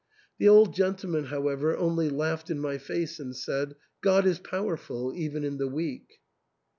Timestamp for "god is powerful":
4.01-5.13